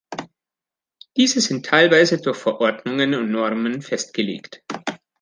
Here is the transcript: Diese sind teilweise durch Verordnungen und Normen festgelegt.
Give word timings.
Diese 1.15 1.41
sind 1.41 1.67
teilweise 1.67 2.19
durch 2.19 2.35
Verordnungen 2.37 3.13
und 3.13 3.29
Normen 3.29 3.83
festgelegt. 3.83 4.63